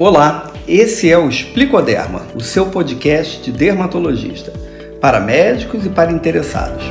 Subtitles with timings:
[0.00, 4.52] Olá, esse é o Explicoderma, o seu podcast de dermatologista,
[5.00, 6.84] para médicos e para interessados.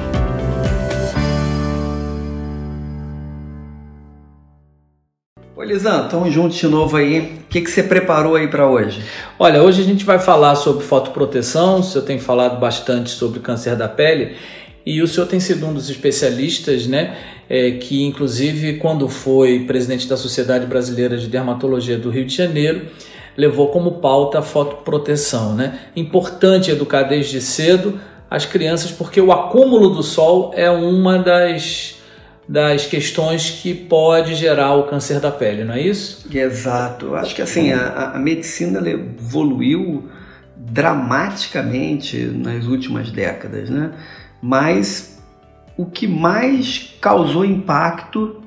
[5.55, 7.39] Oi, Lisan, estamos juntos de novo aí.
[7.45, 9.01] O que, que você preparou aí para hoje?
[9.39, 11.79] Olha, hoje a gente vai falar sobre fotoproteção.
[11.79, 14.35] O senhor tem falado bastante sobre câncer da pele
[14.85, 17.17] e o senhor tem sido um dos especialistas, né?
[17.49, 22.87] É, que inclusive quando foi presidente da Sociedade Brasileira de Dermatologia do Rio de Janeiro,
[23.37, 25.79] levou como pauta a fotoproteção, né?
[25.95, 31.95] Importante educar desde cedo as crianças porque o acúmulo do sol é uma das
[32.49, 36.25] das questões que pode gerar o câncer da pele, não é isso?
[36.33, 37.13] Exato.
[37.13, 40.09] Acho que assim a, a medicina evoluiu
[40.55, 43.91] dramaticamente nas últimas décadas, né?
[44.41, 45.16] Mas
[45.77, 48.41] o que mais causou impacto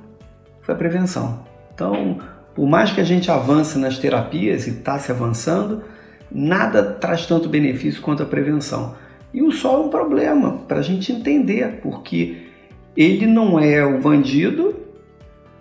[0.61, 1.45] foi a prevenção.
[1.73, 2.19] Então,
[2.55, 5.83] por mais que a gente avance nas terapias e está se avançando,
[6.31, 8.97] nada traz tanto benefício quanto a prevenção.
[9.33, 12.49] E o sol é um problema para a gente entender, porque
[12.97, 14.75] ele não é o bandido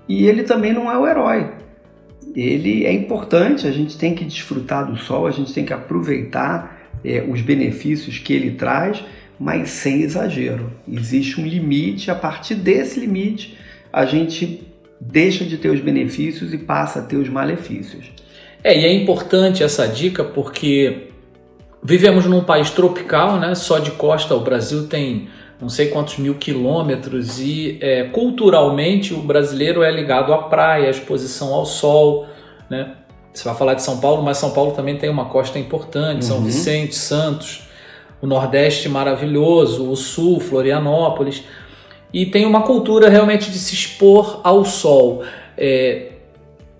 [0.07, 1.51] e ele também não é o herói.
[2.35, 6.79] Ele é importante, a gente tem que desfrutar do sol, a gente tem que aproveitar
[7.05, 9.03] é, os benefícios que ele traz,
[9.39, 10.71] mas sem exagero.
[10.87, 13.57] Existe um limite, a partir desse limite
[13.91, 14.67] a gente
[14.99, 18.11] deixa de ter os benefícios e passa a ter os malefícios.
[18.63, 21.07] É, e é importante essa dica porque
[21.81, 23.55] vivemos num país tropical, né?
[23.55, 25.29] Só de costa o Brasil tem
[25.61, 30.89] não sei quantos mil quilômetros e é, culturalmente o brasileiro é ligado à praia, à
[30.89, 32.27] exposição ao sol,
[32.69, 32.95] né?
[33.33, 36.37] Você vai falar de São Paulo, mas São Paulo também tem uma costa importante, São
[36.37, 36.43] uhum.
[36.43, 37.68] Vicente, Santos,
[38.21, 41.43] o Nordeste maravilhoso, o Sul, Florianópolis,
[42.13, 45.23] e tem uma cultura realmente de se expor ao sol.
[45.57, 46.13] É,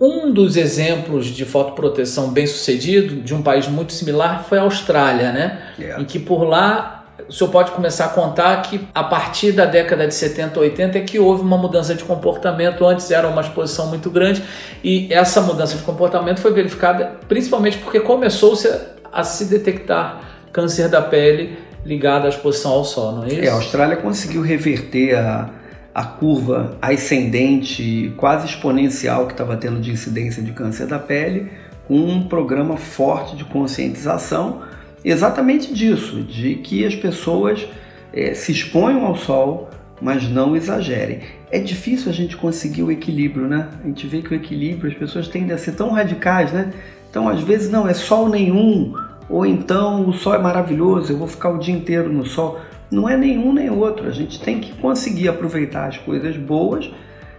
[0.00, 5.30] um dos exemplos de fotoproteção bem sucedido de um país muito similar foi a Austrália,
[5.30, 5.60] né?
[5.78, 6.02] Yeah.
[6.02, 10.06] Em que por lá o senhor pode começar a contar que a partir da década
[10.06, 12.84] de 70, 80 é que houve uma mudança de comportamento.
[12.84, 14.42] Antes era uma exposição muito grande
[14.82, 18.68] e essa mudança de comportamento foi verificada principalmente porque começou-se
[19.12, 23.40] a se detectar câncer da pele ligado à exposição ao sol, não é isso?
[23.40, 25.50] É, a Austrália conseguiu reverter a,
[25.94, 31.50] a curva ascendente quase exponencial que estava tendo de incidência de câncer da pele
[31.86, 34.62] com um programa forte de conscientização
[35.04, 37.66] exatamente disso, de que as pessoas
[38.12, 41.20] é, se exponham ao sol, mas não exagerem.
[41.50, 43.68] É difícil a gente conseguir o equilíbrio, né?
[43.82, 46.72] A gente vê que o equilíbrio, as pessoas tendem a ser tão radicais, né?
[47.10, 48.94] Então, às vezes, não, é sol nenhum,
[49.30, 52.58] ou então o sol é maravilhoso, eu vou ficar o dia inteiro no sol.
[52.90, 54.08] Não é nenhum nem outro.
[54.08, 56.90] A gente tem que conseguir aproveitar as coisas boas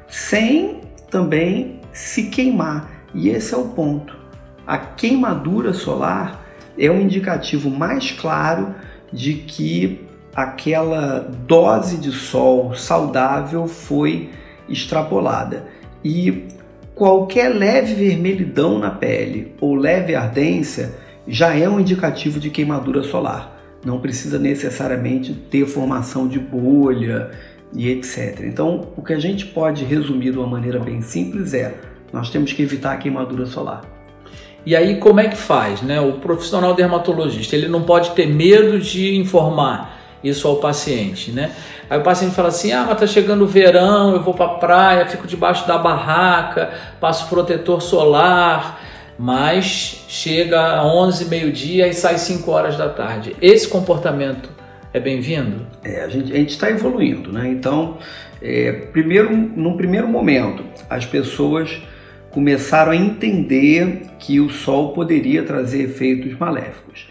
[0.07, 2.89] sem também se queimar.
[3.13, 4.15] E esse é o ponto.
[4.65, 6.45] A queimadura solar
[6.79, 8.73] é um indicativo mais claro
[9.11, 14.29] de que aquela dose de sol saudável foi
[14.69, 15.65] extrapolada.
[16.01, 16.47] E
[16.95, 20.93] qualquer leve vermelhidão na pele ou leve ardência
[21.27, 23.59] já é um indicativo de queimadura solar.
[23.85, 27.31] Não precisa necessariamente ter formação de bolha
[27.73, 28.41] e etc.
[28.43, 31.73] Então, o que a gente pode resumir de uma maneira bem simples é:
[32.11, 33.81] nós temos que evitar a queimadura solar.
[34.65, 35.99] E aí como é que faz, né?
[35.99, 41.51] O profissional dermatologista, ele não pode ter medo de informar isso ao paciente, né?
[41.89, 45.07] Aí o paciente fala assim: "Ah, mas tá chegando o verão, eu vou para praia,
[45.07, 48.79] fico debaixo da barraca, passo protetor solar,
[49.21, 53.35] mas chega a 11, meio-dia e sai 5 horas da tarde".
[53.39, 54.49] Esse comportamento
[54.91, 55.67] é bem-vindo?
[55.83, 57.47] É, a gente está evoluindo, né?
[57.47, 57.99] Então,
[58.41, 61.83] é, primeiro, num primeiro momento, as pessoas
[62.31, 67.07] começaram a entender que o Sol poderia trazer efeitos maléficos.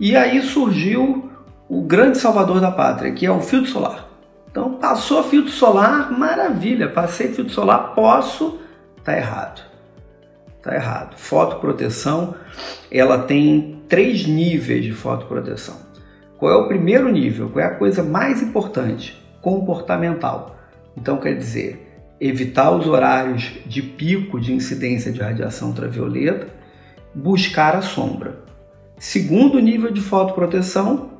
[0.00, 1.30] E aí surgiu
[1.68, 4.08] o grande salvador da pátria, que é o filtro solar.
[4.50, 8.58] Então, passou filtro solar, maravilha, passei filtro solar, posso?
[9.04, 9.73] Tá errado.
[10.64, 11.16] Tá errado.
[11.18, 12.34] Fotoproteção,
[12.90, 15.76] ela tem três níveis de fotoproteção.
[16.38, 17.50] Qual é o primeiro nível?
[17.50, 19.22] Qual é a coisa mais importante?
[19.42, 20.56] Comportamental.
[20.96, 26.48] Então, quer dizer, evitar os horários de pico de incidência de radiação ultravioleta,
[27.14, 28.38] buscar a sombra.
[28.96, 31.10] Segundo nível de fotoproteção,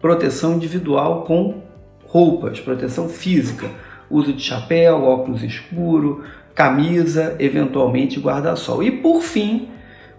[0.00, 1.62] proteção individual com
[2.04, 3.70] roupas, proteção física,
[4.10, 6.24] uso de chapéu, óculos escuro,
[6.54, 8.82] camisa, eventualmente guarda-sol.
[8.82, 9.68] E por fim,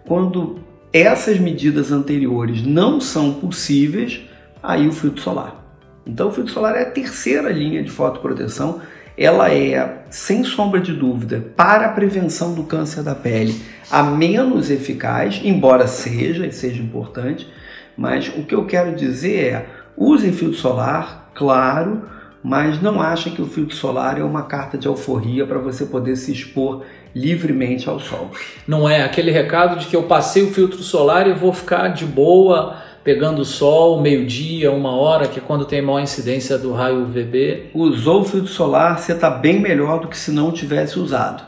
[0.05, 0.59] quando
[0.91, 4.21] essas medidas anteriores não são possíveis,
[4.61, 5.63] aí o filtro solar.
[6.05, 8.81] Então o filtro solar é a terceira linha de fotoproteção
[9.17, 14.71] ela é, sem sombra de dúvida, para a prevenção do câncer da pele, a menos
[14.71, 17.47] eficaz, embora seja, e seja importante,
[17.95, 19.65] mas o que eu quero dizer é,
[19.95, 22.09] usem filtro solar, claro,
[22.43, 26.17] mas não achem que o filtro solar é uma carta de alforria para você poder
[26.17, 26.83] se expor
[27.15, 28.31] livremente ao sol.
[28.67, 32.05] Não é aquele recado de que eu passei o filtro solar e vou ficar de
[32.05, 37.71] boa pegando sol, meio-dia, uma hora, que é quando tem maior incidência do raio UVB.
[37.73, 41.43] Usou o filtro solar, você está bem melhor do que se não tivesse usado.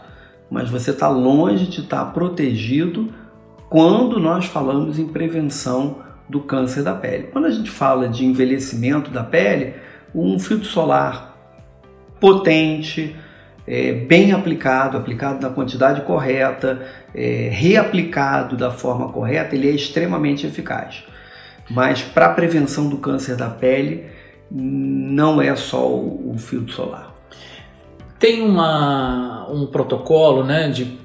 [0.50, 3.09] Mas você está longe de estar tá protegido
[3.69, 7.30] quando nós falamos em prevenção do câncer da pele.
[7.31, 9.74] Quando a gente fala de envelhecimento da pele,
[10.15, 11.35] um filtro solar
[12.19, 13.15] potente,
[13.67, 16.81] é, bem aplicado, aplicado na quantidade correta,
[17.13, 21.03] é, reaplicado da forma correta, ele é extremamente eficaz.
[21.69, 24.06] Mas para a prevenção do câncer da pele,
[24.50, 27.13] não é só o, o filtro solar.
[28.19, 30.97] Tem uma, um protocolo né, de,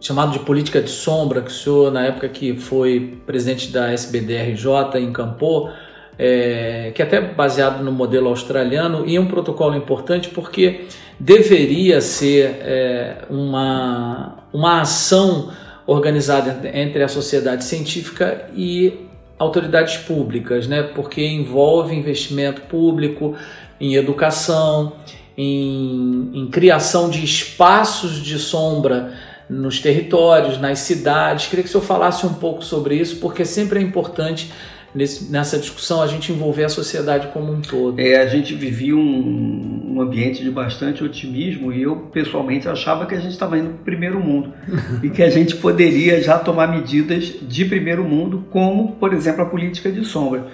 [0.00, 5.00] chamado de política de sombra que o senhor, na época que foi presidente da SBDRJ,
[5.00, 5.70] encampou,
[6.18, 10.86] é, que é até baseado no modelo australiano, e é um protocolo importante porque
[11.18, 15.50] deveria ser é, uma, uma ação
[15.86, 19.06] organizada entre a sociedade científica e
[19.38, 20.82] autoridades públicas, né?
[20.82, 23.36] porque envolve investimento público
[23.80, 24.94] em educação,
[25.36, 29.14] em, em criação de espaços de sombra
[29.48, 31.46] nos territórios, nas cidades.
[31.46, 34.52] Queria que o senhor falasse um pouco sobre isso, porque sempre é importante
[34.98, 37.98] nesse, nessa discussão a gente envolver a sociedade como um todo.
[38.00, 43.14] É, a gente vivia um, um ambiente de bastante otimismo e eu pessoalmente achava que
[43.14, 44.52] a gente estava indo para o primeiro mundo
[45.02, 49.46] e que a gente poderia já tomar medidas de primeiro mundo, como por exemplo a
[49.46, 50.48] política de sombra.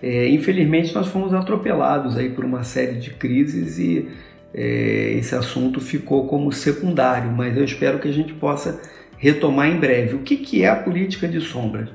[0.00, 4.08] É, infelizmente nós fomos atropelados aí por uma série de crises e
[4.54, 8.80] é, esse assunto ficou como secundário, mas eu espero que a gente possa
[9.18, 10.14] retomar em breve.
[10.14, 11.88] O que, que é a política de sombras?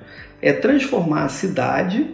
[0.44, 2.06] é transformar a cidade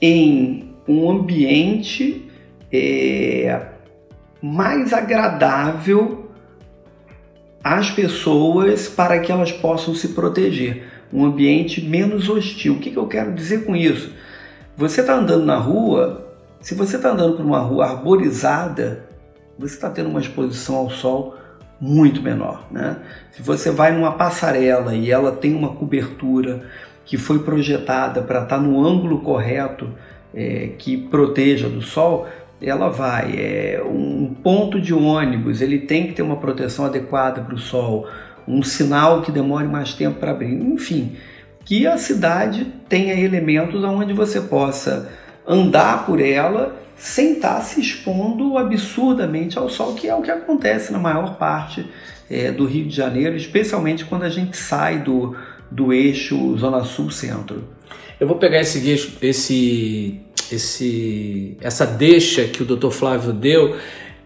[0.00, 2.30] em um ambiente
[2.72, 3.60] é,
[4.40, 6.30] mais agradável
[7.62, 10.84] às pessoas para que elas possam se proteger.
[11.12, 12.74] Um ambiente menos hostil.
[12.74, 14.14] O que, que eu quero dizer com isso?
[14.74, 19.06] Você está andando na rua, se você está andando por uma rua arborizada,
[19.58, 21.36] você está tendo uma exposição ao sol
[21.80, 22.66] muito menor.
[22.70, 22.96] Né?
[23.32, 26.62] Se você vai numa passarela e ela tem uma cobertura
[27.04, 29.90] que foi projetada para estar tá no ângulo correto
[30.34, 32.26] é, que proteja do sol,
[32.60, 33.34] ela vai.
[33.36, 38.08] É, um ponto de ônibus ele tem que ter uma proteção adequada para o sol,
[38.46, 41.16] um sinal que demore mais tempo para abrir, enfim,
[41.64, 45.10] que a cidade tenha elementos onde você possa
[45.46, 50.30] andar por ela sem estar tá se expondo absurdamente ao sol, que é o que
[50.30, 51.86] acontece na maior parte
[52.30, 55.36] é, do Rio de Janeiro, especialmente quando a gente sai do,
[55.70, 57.64] do eixo Zona Sul-Centro.
[58.18, 60.20] Eu vou pegar esse, esse,
[60.50, 62.90] esse, essa deixa que o Dr.
[62.90, 63.76] Flávio deu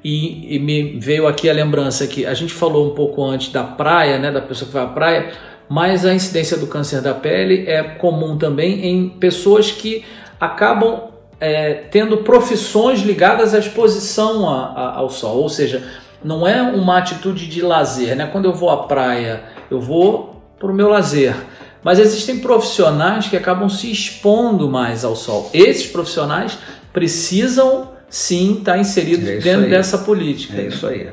[0.02, 3.64] e, e, me veio aqui a lembrança que a gente falou um pouco antes da
[3.64, 5.32] praia, né, da pessoa que vai à praia,
[5.68, 10.04] mas a incidência do câncer da pele é comum também em pessoas que
[10.40, 11.09] acabam
[11.40, 15.82] é, tendo profissões ligadas à exposição a, a, ao sol, ou seja,
[16.22, 18.28] não é uma atitude de lazer, né?
[18.30, 21.34] Quando eu vou à praia, eu vou para o meu lazer.
[21.82, 25.48] Mas existem profissionais que acabam se expondo mais ao sol.
[25.54, 26.58] Esses profissionais
[26.92, 29.70] precisam sim estar inseridos é dentro aí.
[29.70, 30.60] dessa política.
[30.60, 31.08] É isso aí.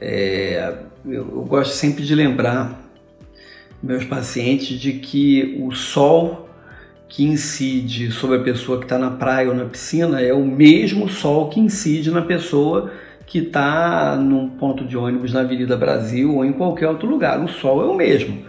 [0.00, 0.74] É,
[1.06, 2.82] eu, eu gosto sempre de lembrar
[3.80, 6.47] meus pacientes de que o sol
[7.08, 11.08] que incide sobre a pessoa que está na praia ou na piscina é o mesmo
[11.08, 12.90] sol que incide na pessoa
[13.26, 17.42] que está num ponto de ônibus na Avenida Brasil ou em qualquer outro lugar.
[17.42, 18.42] O sol é o mesmo.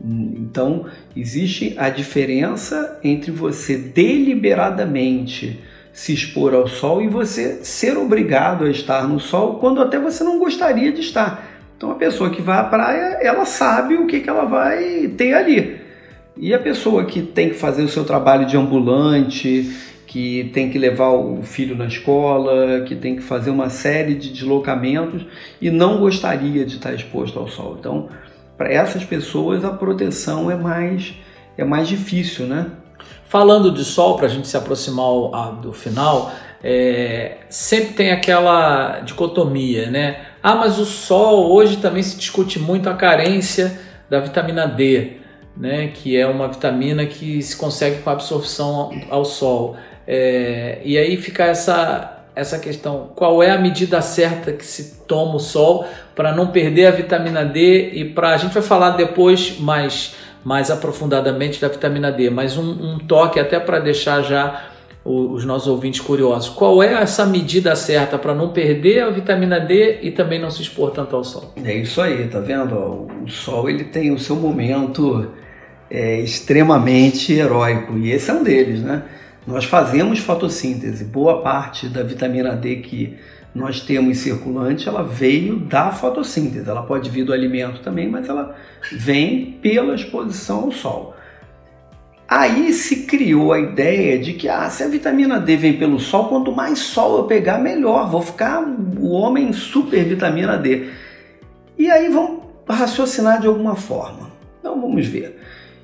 [0.00, 0.86] Então,
[1.16, 5.60] existe a diferença entre você deliberadamente
[5.92, 10.22] se expor ao sol e você ser obrigado a estar no sol quando até você
[10.22, 11.44] não gostaria de estar.
[11.76, 15.34] Então, a pessoa que vai à praia, ela sabe o que, que ela vai ter
[15.34, 15.77] ali.
[16.40, 19.76] E a pessoa que tem que fazer o seu trabalho de ambulante,
[20.06, 24.30] que tem que levar o filho na escola, que tem que fazer uma série de
[24.30, 25.26] deslocamentos
[25.60, 27.76] e não gostaria de estar exposto ao sol.
[27.78, 28.08] Então,
[28.56, 31.14] para essas pessoas a proteção é mais,
[31.56, 32.66] é mais difícil, né?
[33.24, 39.90] Falando de sol, para a gente se aproximar do final, é, sempre tem aquela dicotomia,
[39.90, 40.20] né?
[40.42, 43.78] Ah, mas o sol hoje também se discute muito a carência
[44.08, 45.18] da vitamina D,
[45.58, 45.88] né?
[45.88, 49.76] Que é uma vitamina que se consegue com a absorção ao, ao sol.
[50.06, 55.34] É, e aí fica essa essa questão, qual é a medida certa que se toma
[55.34, 55.84] o sol
[56.14, 60.70] para não perder a vitamina D e para a gente vai falar depois mais mais
[60.70, 64.70] aprofundadamente da vitamina D, mas um, um toque até para deixar já
[65.04, 66.48] os nossos ouvintes curiosos.
[66.48, 70.62] Qual é essa medida certa para não perder a vitamina D e também não se
[70.62, 71.52] expor tanto ao sol?
[71.64, 73.08] É isso aí, tá vendo?
[73.24, 75.28] O sol ele tem o seu momento
[75.90, 79.02] é, extremamente heróico e esse é um deles, né?
[79.46, 83.16] Nós fazemos fotossíntese, boa parte da vitamina D que
[83.54, 86.68] nós temos circulante, ela veio da fotossíntese.
[86.68, 88.54] Ela pode vir do alimento também, mas ela
[88.92, 91.16] vem pela exposição ao sol.
[92.28, 96.28] Aí se criou a ideia de que ah, se a vitamina D vem pelo sol,
[96.28, 98.10] quanto mais sol eu pegar, melhor.
[98.10, 100.90] Vou ficar o homem super vitamina D.
[101.78, 104.30] E aí vamos raciocinar de alguma forma.
[104.60, 105.40] Então vamos ver.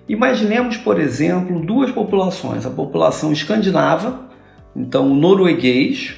[0.09, 4.29] Imaginemos, por exemplo, duas populações: a população escandinava,
[4.77, 6.15] então o norueguês,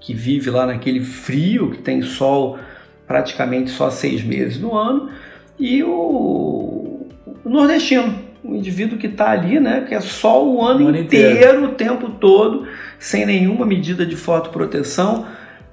[0.00, 2.58] que vive lá naquele frio, que tem sol
[3.06, 5.10] praticamente só seis meses no ano,
[5.58, 7.06] e o,
[7.44, 10.98] o nordestino, o indivíduo que está ali, né, que é só o ano, o ano
[10.98, 12.66] inteiro, inteiro, o tempo todo,
[12.98, 15.26] sem nenhuma medida de fotoproteção.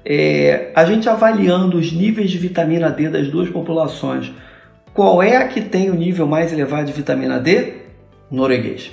[0.05, 4.31] É, a gente avaliando os níveis de vitamina D das duas populações,
[4.93, 7.73] qual é a que tem o nível mais elevado de vitamina D?
[8.29, 8.91] Norueguês.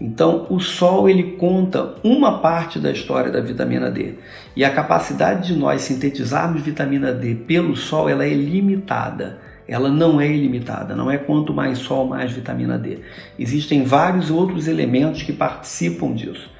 [0.00, 4.16] Então, o Sol ele conta uma parte da história da vitamina D
[4.56, 9.38] e a capacidade de nós sintetizarmos vitamina D pelo Sol ela é limitada.
[9.66, 12.98] Ela não é ilimitada, não é quanto mais Sol mais vitamina D.
[13.38, 16.50] Existem vários outros elementos que participam disso: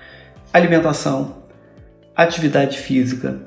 [0.52, 1.42] alimentação,
[2.16, 3.40] atividade física,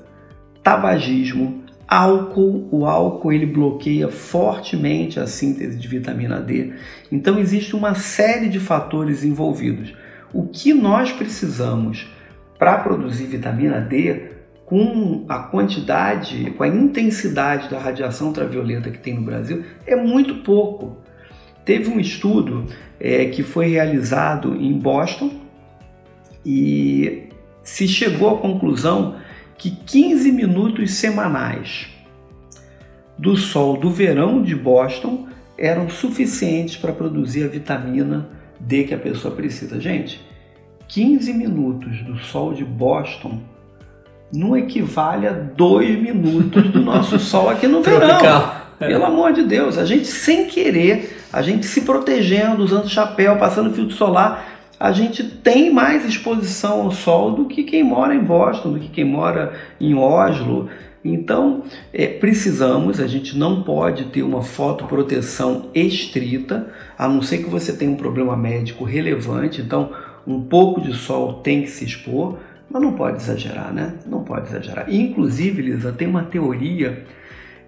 [0.61, 6.73] tabagismo, álcool, o álcool ele bloqueia fortemente a síntese de vitamina D.
[7.11, 9.93] Então existe uma série de fatores envolvidos.
[10.33, 12.07] O que nós precisamos
[12.57, 14.31] para produzir vitamina D
[14.65, 20.35] com a quantidade, com a intensidade da radiação ultravioleta que tem no Brasil é muito
[20.35, 20.97] pouco.
[21.63, 22.65] Teve um estudo
[22.99, 25.31] é, que foi realizado em Boston
[26.45, 27.29] e
[27.63, 29.15] se chegou à conclusão
[29.57, 31.87] que 15 minutos semanais
[33.17, 38.97] do sol do verão de Boston eram suficientes para produzir a vitamina D que a
[38.97, 39.79] pessoa precisa.
[39.79, 40.21] Gente,
[40.87, 43.39] 15 minutos do sol de Boston
[44.33, 48.65] não equivale a 2 minutos do nosso sol aqui no verão.
[48.77, 53.73] Pelo amor de Deus, a gente sem querer, a gente se protegendo, usando chapéu, passando
[53.73, 54.54] filtro solar,
[54.85, 58.87] a gente tem mais exposição ao sol do que quem mora em Boston, do que
[58.87, 59.51] quem mora
[59.81, 60.69] em Oslo.
[61.03, 67.49] Então, é, precisamos, a gente não pode ter uma fotoproteção estrita, a não ser que
[67.49, 69.59] você tenha um problema médico relevante.
[69.59, 69.89] Então,
[70.27, 72.37] um pouco de sol tem que se expor,
[72.69, 73.95] mas não pode exagerar, né?
[74.05, 74.85] Não pode exagerar.
[74.93, 77.03] Inclusive, Lisa, tem uma teoria,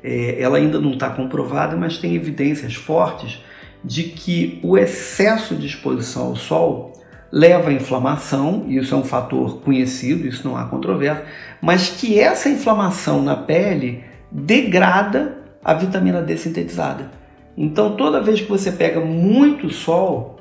[0.03, 3.43] é, ela ainda não está comprovada, mas tem evidências fortes
[3.83, 6.93] de que o excesso de exposição ao sol
[7.31, 11.25] leva à inflamação, isso é um fator conhecido, isso não há controvérsia,
[11.62, 17.12] mas que essa inflamação na pele degrada a vitamina D sintetizada.
[17.57, 20.39] Então, toda vez que você pega muito sol,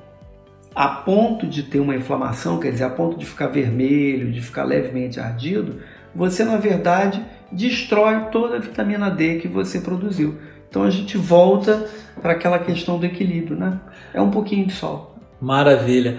[0.75, 4.65] a ponto de ter uma inflamação, quer dizer, a ponto de ficar vermelho, de ficar
[4.65, 5.81] levemente ardido,
[6.15, 10.37] você na verdade destrói toda a vitamina D que você produziu.
[10.69, 11.87] Então a gente volta
[12.21, 13.81] para aquela questão do equilíbrio, né?
[14.13, 15.17] É um pouquinho de sol.
[15.41, 16.19] Maravilha.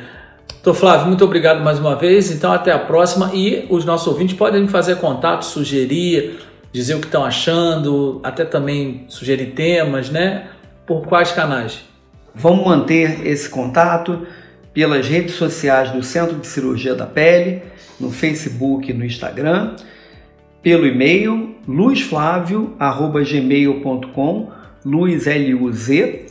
[0.63, 2.31] Doutor Flávio, muito obrigado mais uma vez.
[2.31, 3.31] Então, até a próxima.
[3.33, 6.39] E os nossos ouvintes podem fazer contato, sugerir,
[6.71, 10.47] dizer o que estão achando, até também sugerir temas, né?
[10.85, 11.85] Por quais canais?
[12.35, 14.27] Vamos manter esse contato
[14.73, 17.61] pelas redes sociais do Centro de Cirurgia da Pele,
[17.99, 19.75] no Facebook e no Instagram,
[20.61, 24.51] pelo e-mail luzflavio.gmail.com,
[24.85, 26.27] luz L-U-Z,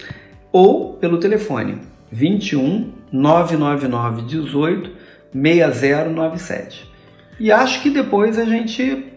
[0.53, 1.79] ou pelo telefone
[2.13, 4.91] 21 999 18
[5.33, 6.93] 6097.
[7.39, 9.13] E acho que depois a gente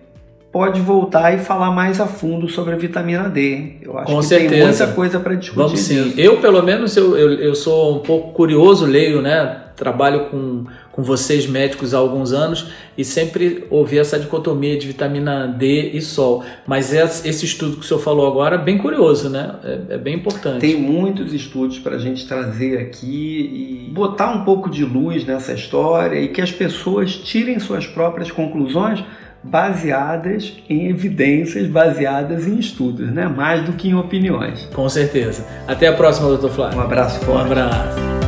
[0.52, 3.74] pode voltar e falar mais a fundo sobre a vitamina D.
[3.82, 4.52] Eu acho Com que certeza.
[4.52, 5.58] tem muita coisa para discutir.
[5.58, 6.14] Vamos sim.
[6.18, 9.66] Eu, pelo menos, eu, eu, eu, sou um pouco curioso, leio, né?
[9.76, 15.48] Trabalho com, com vocês médicos há alguns anos e sempre ouvi essa dicotomia de vitamina
[15.48, 16.44] D e sol.
[16.68, 19.56] Mas esse estudo que o senhor falou agora é bem curioso, né?
[19.64, 20.60] É, é bem importante.
[20.60, 25.54] Tem muitos estudos para a gente trazer aqui e botar um pouco de luz nessa
[25.54, 29.02] história e que as pessoas tirem suas próprias conclusões
[29.44, 33.28] baseadas em evidências, baseadas em estudos, né?
[33.28, 34.68] mais do que em opiniões.
[34.74, 35.46] Com certeza.
[35.68, 36.80] Até a próxima, doutor Flávio.
[36.80, 37.44] Um abraço forte.
[37.44, 38.19] Um abraço.